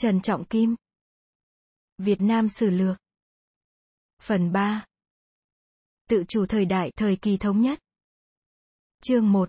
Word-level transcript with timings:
Trần 0.00 0.20
Trọng 0.22 0.44
Kim. 0.44 0.76
Việt 1.98 2.20
Nam 2.20 2.48
Sử 2.48 2.70
Lược. 2.70 2.96
Phần 4.22 4.52
3. 4.52 4.86
Tự 6.08 6.24
chủ 6.28 6.46
thời 6.48 6.64
đại, 6.64 6.92
thời 6.96 7.16
kỳ 7.22 7.36
thống 7.36 7.60
nhất. 7.60 7.78
Chương 9.02 9.32
1. 9.32 9.48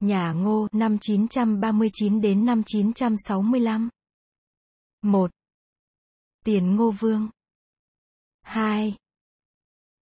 Nhà 0.00 0.32
Ngô, 0.32 0.68
năm 0.72 0.98
939 1.00 2.20
đến 2.20 2.44
năm 2.44 2.62
965. 2.66 3.88
1. 5.02 5.30
Tiền 6.44 6.76
Ngô 6.76 6.90
Vương. 6.90 7.30
2. 8.42 8.96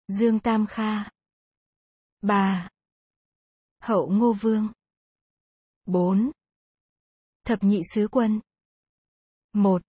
Dương 0.07 0.39
Tam 0.39 0.65
Kha. 0.69 1.09
3. 2.21 2.69
Hậu 3.79 4.09
Ngô 4.09 4.33
Vương. 4.33 4.71
4. 5.85 6.31
Thập 7.43 7.63
nhị 7.63 7.81
sứ 7.93 8.07
quân. 8.11 8.39
1. 9.53 9.81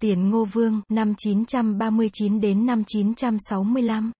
Tiền 0.00 0.30
Ngô 0.30 0.44
Vương, 0.44 0.80
năm 0.88 1.14
939 1.18 2.40
đến 2.40 2.66
năm 2.66 2.82
965. 2.86 4.12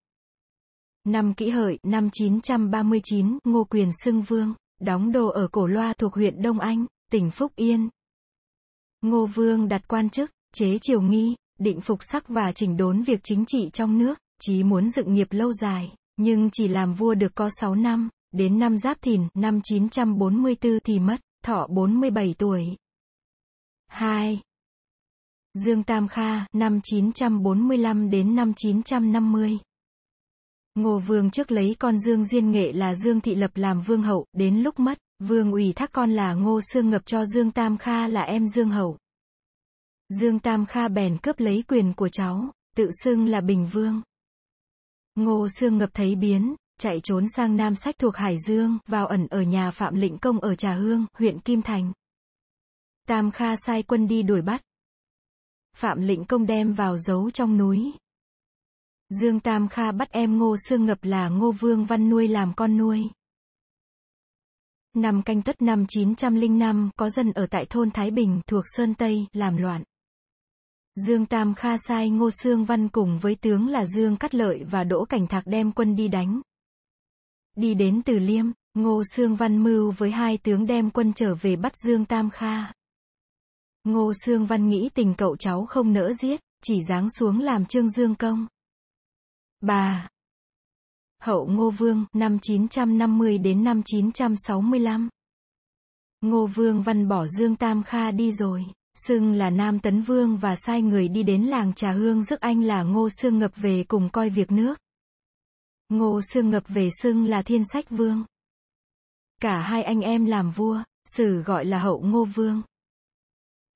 Năm 1.04 1.34
kỷ 1.34 1.48
hợi, 1.48 1.78
năm 1.82 2.08
939, 2.12 3.38
Ngô 3.44 3.64
Quyền 3.64 3.90
xưng 4.04 4.22
vương, 4.22 4.54
đóng 4.80 5.12
đô 5.12 5.26
ở 5.26 5.48
Cổ 5.52 5.66
Loa 5.66 5.92
thuộc 5.92 6.14
huyện 6.14 6.42
Đông 6.42 6.60
Anh, 6.60 6.86
tỉnh 7.10 7.30
Phúc 7.30 7.52
Yên. 7.56 7.88
Ngô 9.02 9.26
Vương 9.26 9.68
đặt 9.68 9.88
quan 9.88 10.10
chức, 10.10 10.30
chế 10.54 10.78
triều 10.80 11.02
nghi, 11.02 11.34
định 11.58 11.80
phục 11.80 11.98
sắc 12.02 12.28
và 12.28 12.52
chỉnh 12.54 12.76
đốn 12.76 13.02
việc 13.02 13.20
chính 13.22 13.44
trị 13.46 13.70
trong 13.72 13.98
nước, 13.98 14.18
chí 14.40 14.62
muốn 14.62 14.91
dựng 14.91 15.12
nghiệp 15.12 15.28
lâu 15.30 15.52
dài, 15.52 15.94
nhưng 16.16 16.50
chỉ 16.52 16.69
làm 16.69 16.94
vua 16.94 17.14
được 17.14 17.34
có 17.34 17.50
6 17.60 17.74
năm, 17.74 18.08
đến 18.32 18.58
năm 18.58 18.78
Giáp 18.78 19.02
Thìn, 19.02 19.28
năm 19.34 19.60
944 19.64 20.78
thì 20.84 20.98
mất, 20.98 21.20
thọ 21.44 21.66
47 21.66 22.34
tuổi. 22.38 22.76
2. 23.95 24.41
Dương 25.64 25.83
Tam 25.83 26.09
Kha, 26.09 26.47
năm 26.53 26.81
945 26.84 28.11
đến 28.11 28.34
năm 28.34 28.53
950. 28.56 29.59
Ngô 30.75 30.98
Vương 30.98 31.31
trước 31.31 31.53
lấy 31.53 31.77
con 31.78 31.98
Dương 31.98 32.25
Diên 32.25 32.50
Nghệ 32.50 32.72
là 32.72 32.95
Dương 32.95 33.20
Thị 33.20 33.34
Lập 33.34 33.50
làm 33.55 33.81
vương 33.81 34.03
hậu, 34.03 34.27
đến 34.33 34.56
lúc 34.56 34.78
mất, 34.78 34.98
Vương 35.19 35.53
ủy 35.53 35.72
thác 35.72 35.92
con 35.92 36.11
là 36.11 36.34
Ngô 36.34 36.61
Sương 36.72 36.91
Ngập 36.91 37.06
cho 37.06 37.25
Dương 37.25 37.50
Tam 37.50 37.77
Kha 37.78 38.09
là 38.09 38.22
em 38.22 38.47
Dương 38.48 38.70
Hậu. 38.70 38.97
Dương 40.20 40.39
Tam 40.39 40.67
Kha 40.67 40.89
bèn 40.89 41.19
cướp 41.19 41.41
lấy 41.41 41.65
quyền 41.69 41.92
của 41.95 42.09
cháu, 42.09 42.50
tự 42.77 42.91
xưng 43.05 43.27
là 43.27 43.41
Bình 43.41 43.67
Vương. 43.72 44.03
Ngô 45.15 45.48
Sương 45.61 45.78
Ngập 45.78 45.91
thấy 45.95 46.15
biến, 46.15 46.55
chạy 46.81 47.00
trốn 47.00 47.25
sang 47.37 47.56
Nam 47.56 47.75
Sách 47.75 47.98
thuộc 47.98 48.17
Hải 48.17 48.37
Dương, 48.47 48.78
vào 48.87 49.06
ẩn 49.06 49.27
ở 49.27 49.42
nhà 49.42 49.70
Phạm 49.70 49.95
Lĩnh 49.95 50.19
Công 50.19 50.41
ở 50.41 50.55
Trà 50.55 50.75
Hương, 50.75 51.06
huyện 51.12 51.41
Kim 51.41 51.62
Thành. 51.62 51.92
Tam 53.08 53.30
Kha 53.30 53.56
sai 53.56 53.83
quân 53.83 54.08
đi 54.08 54.22
đuổi 54.22 54.42
bắt. 54.42 54.62
Phạm 55.77 56.00
Lĩnh 56.00 56.24
Công 56.24 56.47
đem 56.47 56.72
vào 56.72 56.97
giấu 56.97 57.30
trong 57.30 57.58
núi. 57.58 57.92
Dương 59.08 59.41
Tam 59.41 59.69
Kha 59.69 59.92
bắt 59.92 60.10
em 60.10 60.38
Ngô 60.38 60.56
Sương 60.69 60.84
Ngập 60.84 60.98
là 61.02 61.28
Ngô 61.28 61.52
Vương 61.52 61.84
Văn 61.84 62.10
nuôi 62.10 62.28
làm 62.28 62.55
con 62.55 62.77
nuôi. 62.77 63.10
Năm 64.94 65.22
canh 65.22 65.42
tất 65.42 65.62
năm 65.62 65.84
905, 65.88 66.91
có 66.97 67.10
dân 67.10 67.32
ở 67.32 67.47
tại 67.50 67.66
thôn 67.70 67.91
Thái 67.91 68.10
Bình 68.10 68.41
thuộc 68.47 68.64
Sơn 68.66 68.94
Tây, 68.94 69.27
làm 69.32 69.56
loạn. 69.56 69.82
Dương 71.06 71.27
Tam 71.27 71.55
Kha 71.55 71.77
sai 71.78 72.10
Ngô 72.10 72.30
Sương 72.30 72.64
Văn 72.64 72.88
cùng 72.88 73.19
với 73.19 73.34
tướng 73.34 73.69
là 73.69 73.84
Dương 73.86 74.16
Cát 74.16 74.34
Lợi 74.34 74.64
và 74.70 74.84
Đỗ 74.84 75.05
Cảnh 75.05 75.27
Thạc 75.27 75.47
đem 75.47 75.72
quân 75.72 75.97
đi 75.97 76.08
đánh. 76.08 76.41
Đi 77.56 77.75
đến 77.75 78.02
Từ 78.02 78.19
Liêm, 78.19 78.47
Ngô 78.75 79.03
Sương 79.15 79.36
Văn 79.36 79.62
mưu 79.62 79.91
với 79.91 80.10
hai 80.10 80.38
tướng 80.38 80.66
đem 80.66 80.91
quân 80.91 81.12
trở 81.12 81.34
về 81.34 81.56
bắt 81.56 81.76
Dương 81.76 82.04
Tam 82.04 82.31
Kha. 82.31 82.72
Ngô 83.84 84.12
Sương 84.25 84.47
Văn 84.47 84.69
nghĩ 84.69 84.89
tình 84.95 85.15
cậu 85.15 85.37
cháu 85.37 85.67
không 85.67 85.93
nỡ 85.93 86.12
giết, 86.12 86.41
chỉ 86.62 86.83
giáng 86.89 87.11
xuống 87.11 87.41
làm 87.41 87.65
Trương 87.65 87.91
Dương 87.91 88.15
công. 88.15 88.47
Bà 89.61 90.09
Hậu 91.21 91.47
Ngô 91.47 91.71
Vương, 91.71 92.05
năm 92.12 92.39
950 92.43 93.39
đến 93.39 93.65
năm 93.65 93.83
965. 93.84 95.09
Ngô 96.21 96.47
Vương 96.47 96.83
Văn 96.83 97.09
bỏ 97.09 97.27
Dương 97.27 97.56
Tam 97.56 97.83
Kha 97.83 98.11
đi 98.11 98.33
rồi, 98.33 98.65
xưng 98.95 99.33
là 99.33 99.50
Nam 99.50 99.81
Tấn 99.81 100.03
Vương 100.03 100.37
và 100.37 100.56
sai 100.56 100.83
người 100.83 101.09
đi 101.09 101.22
đến 101.22 101.43
làng 101.43 101.72
Trà 101.72 101.93
Hương 101.93 102.25
giúp 102.25 102.41
anh 102.41 102.62
là 102.62 102.83
Ngô 102.83 103.09
Sương 103.11 103.39
Ngập 103.39 103.56
về 103.56 103.84
cùng 103.89 104.09
coi 104.12 104.31
việc 104.31 104.53
nước. 104.53 104.75
Ngô 105.89 106.21
Sương 106.33 106.51
Ngập 106.51 106.69
về 106.69 106.89
xưng 107.03 107.25
là 107.25 107.43
Thiên 107.43 107.62
Sách 107.72 107.91
Vương. 107.91 108.25
Cả 109.41 109.61
hai 109.61 109.83
anh 109.83 110.01
em 110.01 110.25
làm 110.25 110.51
vua, 110.51 110.83
sử 111.16 111.43
gọi 111.43 111.65
là 111.65 111.78
Hậu 111.78 112.01
Ngô 112.01 112.25
Vương. 112.25 112.62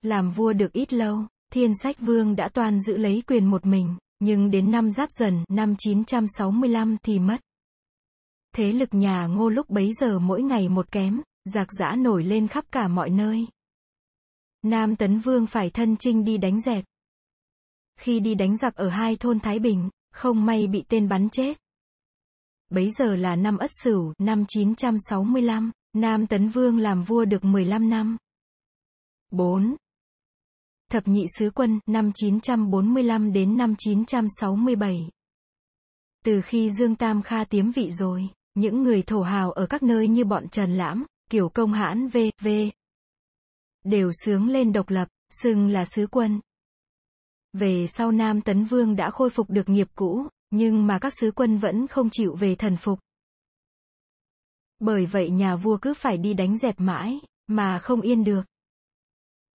Làm 0.03 0.31
vua 0.31 0.53
được 0.53 0.73
ít 0.73 0.93
lâu, 0.93 1.27
Thiên 1.53 1.73
Sách 1.83 1.97
Vương 2.01 2.37
đã 2.37 2.49
toàn 2.55 2.81
giữ 2.81 2.97
lấy 2.97 3.23
quyền 3.27 3.47
một 3.47 3.67
mình, 3.67 3.97
nhưng 4.21 4.51
đến 4.51 4.71
năm 4.71 4.91
Giáp 4.91 5.11
Dần, 5.11 5.45
năm 5.49 5.75
965 5.79 6.97
thì 7.03 7.19
mất. 7.19 7.41
Thế 8.55 8.73
lực 8.73 8.89
nhà 8.95 9.27
Ngô 9.27 9.49
lúc 9.49 9.71
bấy 9.71 9.93
giờ 9.93 10.19
mỗi 10.19 10.43
ngày 10.43 10.69
một 10.69 10.93
kém, 10.93 11.21
giặc 11.45 11.73
giã 11.79 11.97
nổi 11.99 12.25
lên 12.25 12.49
khắp 12.49 12.65
cả 12.71 12.89
mọi 12.89 13.11
nơi. 13.11 13.47
Nam 14.63 14.97
Tấn 14.97 15.19
Vương 15.19 15.47
phải 15.47 15.71
thân 15.71 15.97
chinh 15.97 16.25
đi 16.25 16.39
đánh 16.39 16.61
dẹp. 16.61 16.85
Khi 18.01 18.21
đi 18.21 18.35
đánh 18.35 18.57
giặc 18.57 18.75
ở 18.75 18.89
hai 18.89 19.17
thôn 19.17 19.41
Thái 19.41 19.59
Bình, 19.59 19.91
không 20.13 20.47
may 20.47 20.67
bị 20.67 20.85
tên 20.89 21.09
bắn 21.09 21.29
chết. 21.31 21.59
Bấy 22.71 22.91
giờ 22.91 23.17
là 23.17 23.37
năm 23.37 23.59
Ất 23.59 23.71
Sửu, 23.85 24.13
năm 24.19 24.45
965, 24.49 25.71
Nam 25.93 26.27
Tấn 26.27 26.49
Vương 26.49 26.79
làm 26.79 27.03
vua 27.03 27.25
được 27.25 27.45
15 27.45 27.89
năm. 27.89 28.17
4. 29.31 29.77
Thập 30.91 31.09
nhị 31.09 31.27
sứ 31.39 31.51
quân, 31.55 31.81
năm 31.87 32.11
945 32.15 33.33
đến 33.33 33.57
năm 33.57 33.75
967. 33.79 35.11
Từ 36.25 36.41
khi 36.41 36.71
Dương 36.71 36.97
Tam 36.97 37.23
Kha 37.23 37.45
tiếm 37.45 37.71
vị 37.71 37.91
rồi, 37.91 38.29
những 38.55 38.83
người 38.83 39.03
thổ 39.03 39.23
hào 39.23 39.53
ở 39.53 39.67
các 39.67 39.83
nơi 39.83 40.09
như 40.09 40.25
bọn 40.25 40.49
Trần 40.49 40.73
Lãm, 40.73 41.07
Kiểu 41.31 41.49
Công 41.49 41.73
Hãn 41.73 42.09
V, 42.09 42.17
V. 42.41 42.49
Đều 43.85 44.11
sướng 44.25 44.49
lên 44.49 44.73
độc 44.73 44.91
lập, 44.91 45.09
xưng 45.43 45.69
là 45.69 45.85
sứ 45.85 46.07
quân. 46.07 46.41
Về 47.53 47.87
sau 47.89 48.13
Nam 48.13 48.41
Tấn 48.41 48.65
Vương 48.65 48.97
đã 48.97 49.11
khôi 49.11 49.31
phục 49.31 49.51
được 49.51 49.69
nghiệp 49.69 49.89
cũ, 49.95 50.27
nhưng 50.51 50.87
mà 50.87 50.99
các 50.99 51.13
sứ 51.21 51.31
quân 51.31 51.59
vẫn 51.59 51.87
không 51.87 52.09
chịu 52.11 52.35
về 52.35 52.55
thần 52.55 52.77
phục. 52.77 52.99
Bởi 54.79 55.07
vậy 55.07 55.31
nhà 55.31 55.57
vua 55.57 55.79
cứ 55.83 55.95
phải 55.95 56.19
đi 56.19 56.35
đánh 56.35 56.59
dẹp 56.59 56.81
mãi, 56.81 57.21
mà 57.47 57.79
không 57.79 58.01
yên 58.01 58.25
được. 58.25 58.43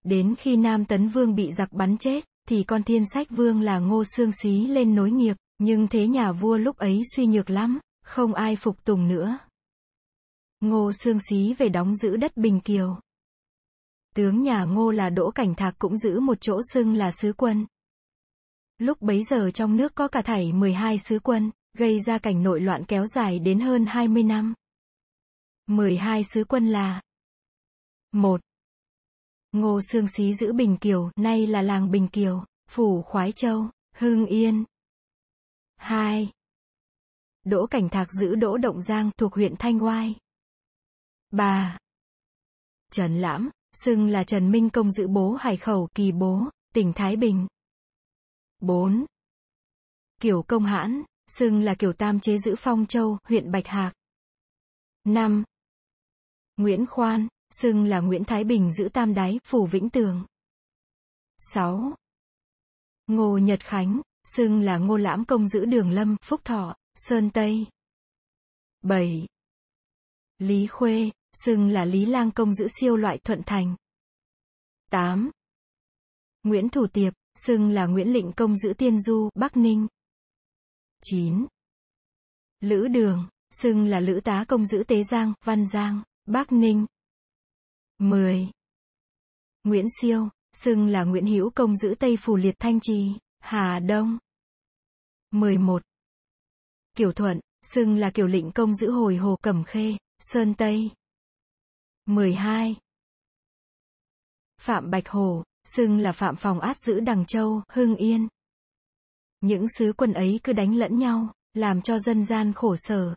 Đến 0.03 0.36
khi 0.36 0.58
Nam 0.58 0.86
Tấn 0.86 1.08
Vương 1.08 1.36
bị 1.36 1.52
giặc 1.52 1.74
bắn 1.74 1.97
chết, 1.97 2.25
thì 2.47 2.64
con 2.64 2.84
thiên 2.84 3.03
sách 3.14 3.28
vương 3.30 3.62
là 3.62 3.80
ngô 3.80 4.03
xương 4.18 4.31
xí 4.31 4.68
lên 4.68 4.96
nối 4.96 5.12
nghiệp, 5.12 5.38
nhưng 5.58 5.88
thế 5.88 6.08
nhà 6.08 6.31
vua 6.31 6.58
lúc 6.58 6.78
ấy 6.78 7.02
suy 7.16 7.25
nhược 7.25 7.50
lắm, 7.50 7.80
không 8.06 8.34
ai 8.34 8.56
phục 8.56 8.84
tùng 8.84 9.08
nữa. 9.08 9.38
Ngô 10.62 10.91
xương 10.91 11.18
xí 11.30 11.53
về 11.53 11.69
đóng 11.69 11.96
giữ 11.96 12.16
đất 12.16 12.38
Bình 12.38 12.59
Kiều. 12.59 13.00
Tướng 14.16 14.44
nhà 14.44 14.64
ngô 14.64 14.91
là 14.91 15.09
Đỗ 15.09 15.31
Cảnh 15.31 15.56
Thạc 15.56 15.75
cũng 15.80 15.97
giữ 15.97 16.20
một 16.20 16.41
chỗ 16.41 16.62
xưng 16.74 16.94
là 16.94 17.12
sứ 17.12 17.34
quân. 17.38 17.66
Lúc 18.78 19.02
bấy 19.02 19.24
giờ 19.24 19.52
trong 19.52 19.78
nước 19.78 19.96
có 19.96 20.08
cả 20.08 20.22
thảy 20.22 20.53
12 20.53 20.97
sứ 20.97 21.20
quân, 21.20 21.52
gây 21.78 22.00
ra 22.00 22.18
cảnh 22.18 22.44
nội 22.44 22.62
loạn 22.62 22.85
kéo 22.85 23.06
dài 23.06 23.40
đến 23.40 23.59
hơn 23.59 23.85
20 23.85 24.24
năm. 24.24 24.53
12 25.68 26.24
sứ 26.34 26.44
quân 26.44 26.68
là 26.68 27.02
1. 28.12 28.41
Ngô 29.53 29.81
Sương 29.81 30.08
Xí 30.08 30.34
giữ 30.34 30.53
Bình 30.53 30.78
Kiều, 30.78 31.12
nay 31.16 31.47
là 31.47 31.62
làng 31.62 31.91
Bình 31.91 32.08
Kiều, 32.08 32.46
phủ 32.69 33.02
Khoái 33.02 33.32
Châu, 33.32 33.70
Hưng 33.96 34.26
Yên. 34.26 34.64
2. 35.76 36.32
Đỗ 37.44 37.67
Cảnh 37.67 37.90
Thạc 37.90 38.11
giữ 38.11 38.35
Đỗ 38.35 38.58
Động 38.58 38.82
Giang 38.82 39.11
thuộc 39.17 39.34
huyện 39.34 39.55
Thanh 39.59 39.84
Oai. 39.84 40.16
3. 41.32 41.78
Trần 42.91 43.22
Lãm, 43.22 43.50
xưng 43.73 44.08
là 44.08 44.23
Trần 44.23 44.52
Minh 44.52 44.70
Công 44.70 44.91
giữ 44.91 45.08
bố 45.08 45.34
Hải 45.34 45.58
Khẩu 45.58 45.88
Kỳ 45.96 46.11
Bố, 46.11 46.44
tỉnh 46.73 46.94
Thái 46.94 47.16
Bình. 47.16 47.47
4. 48.59 49.06
Kiều 50.22 50.44
Công 50.44 50.64
Hãn, 50.64 51.03
xưng 51.28 51.59
là 51.59 51.76
Kiều 51.76 51.94
Tam 51.94 52.20
Chế 52.20 52.38
giữ 52.38 52.56
Phong 52.58 52.85
Châu, 52.85 53.17
huyện 53.23 53.52
Bạch 53.52 53.67
Hạc. 53.67 53.94
5. 55.03 55.44
Nguyễn 56.58 56.85
Khoan, 56.85 57.28
xưng 57.61 57.84
là 57.84 58.00
Nguyễn 58.00 58.23
Thái 58.23 58.44
Bình 58.44 58.72
giữ 58.72 58.90
Tam 58.94 59.14
Đáy, 59.14 59.40
phủ 59.44 59.66
Vĩnh 59.66 59.90
Tường. 59.90 60.26
6. 61.38 61.94
Ngô 63.08 63.38
Nhật 63.38 63.59
Khánh, 63.64 64.02
xưng 64.23 64.59
là 64.59 64.78
Ngô 64.78 64.97
Lãm 64.97 65.26
Công 65.26 65.47
giữ 65.47 65.66
Đường 65.66 65.90
Lâm, 65.90 66.16
Phúc 66.22 66.41
Thọ, 66.44 66.76
Sơn 66.96 67.29
Tây. 67.29 67.67
7. 68.82 69.28
Lý 70.38 70.67
Khuê, 70.67 71.11
xưng 71.46 71.67
là 71.67 71.85
Lý 71.85 72.05
Lang 72.05 72.32
Công 72.32 72.53
giữ 72.53 72.67
siêu 72.79 72.96
loại 72.96 73.17
Thuận 73.23 73.41
Thành. 73.46 73.76
8. 74.91 75.32
Nguyễn 76.44 76.70
Thủ 76.70 76.88
Tiệp, 76.88 77.14
xưng 77.35 77.70
là 77.70 77.85
Nguyễn 77.85 78.14
Lịnh 78.14 78.32
Công 78.32 78.56
giữ 78.56 78.73
Tiên 78.78 78.99
Du, 78.99 79.29
Bắc 79.35 79.58
Ninh. 79.58 79.88
9. 81.02 81.46
Lữ 82.59 82.88
Đường, 82.88 83.28
xưng 83.52 83.85
là 83.85 83.99
Lữ 83.99 84.20
Tá 84.23 84.46
Công 84.47 84.66
giữ 84.66 84.84
Tế 84.88 85.03
Giang, 85.03 85.34
Văn 85.44 85.66
Giang, 85.66 86.03
Bắc 86.26 86.52
Ninh. 86.52 86.85
10. 88.03 88.47
Nguyễn 89.64 89.85
Siêu, 90.02 90.29
xưng 90.53 90.88
là 90.88 91.03
Nguyễn 91.03 91.26
Hữu 91.26 91.50
Công 91.50 91.76
giữ 91.76 91.96
Tây 92.00 92.17
Phủ 92.20 92.35
Liệt 92.35 92.55
Thanh 92.59 92.79
Trì, 92.79 93.11
Hà 93.40 93.79
Đông. 93.79 94.17
11. 95.32 95.82
Kiều 96.96 97.11
Thuận, 97.11 97.40
xưng 97.61 97.96
là 97.96 98.11
Kiều 98.11 98.28
Lĩnh 98.28 98.52
Công 98.52 98.73
giữ 98.76 98.91
Hồi 98.91 99.16
Hồ 99.16 99.35
Cẩm 99.41 99.64
Khê, 99.64 99.97
Sơn 100.20 100.53
Tây. 100.53 100.91
12. 102.05 102.76
Phạm 104.61 104.90
Bạch 104.91 105.09
Hồ, 105.09 105.44
xưng 105.64 105.97
là 105.97 106.11
Phạm 106.11 106.35
Phòng 106.35 106.59
át 106.59 106.78
giữ 106.78 106.99
Đằng 106.99 107.26
Châu, 107.26 107.61
Hưng 107.70 107.96
Yên. 107.96 108.28
Những 109.41 109.66
sứ 109.78 109.94
quân 109.97 110.14
ấy 110.14 110.40
cứ 110.44 110.53
đánh 110.53 110.76
lẫn 110.76 110.99
nhau, 110.99 111.34
làm 111.53 111.82
cho 111.82 111.99
dân 111.99 112.26
gian 112.26 112.53
khổ 112.53 112.76
sở. 112.78 113.16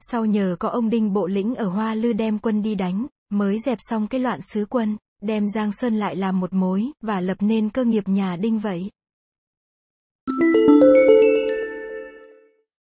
Sau 0.00 0.24
nhờ 0.24 0.56
có 0.58 0.68
ông 0.68 0.90
Đinh 0.90 1.12
Bộ 1.12 1.26
Lĩnh 1.26 1.54
ở 1.54 1.68
Hoa 1.68 1.94
Lư 1.94 2.12
đem 2.12 2.38
quân 2.38 2.62
đi 2.62 2.74
đánh, 2.74 3.06
mới 3.30 3.58
dẹp 3.58 3.78
xong 3.80 4.06
cái 4.06 4.20
loạn 4.20 4.40
sứ 4.52 4.66
quân, 4.70 4.96
đem 5.22 5.48
Giang 5.48 5.72
Sơn 5.72 5.94
lại 5.94 6.16
làm 6.16 6.40
một 6.40 6.52
mối, 6.52 6.84
và 7.02 7.20
lập 7.20 7.36
nên 7.40 7.70
cơ 7.70 7.84
nghiệp 7.84 8.08
nhà 8.08 8.36
Đinh 8.36 8.58
vậy. 8.58 8.90